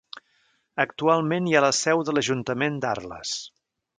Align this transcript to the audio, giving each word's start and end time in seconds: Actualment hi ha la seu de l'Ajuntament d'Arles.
Actualment 0.83 1.49
hi 1.49 1.53
ha 1.59 1.61
la 1.67 1.69
seu 1.81 2.03
de 2.09 2.17
l'Ajuntament 2.17 2.83
d'Arles. 2.87 3.37